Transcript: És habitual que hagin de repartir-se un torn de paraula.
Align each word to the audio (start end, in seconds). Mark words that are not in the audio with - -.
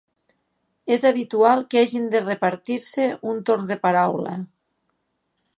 És 0.95 1.03
habitual 1.09 1.61
que 1.73 1.83
hagin 1.83 2.09
de 2.15 2.23
repartir-se 2.25 3.07
un 3.35 3.45
torn 3.51 3.71
de 3.73 3.81
paraula. 3.87 4.39